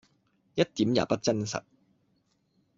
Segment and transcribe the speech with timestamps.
[0.55, 1.61] 一點也不真實！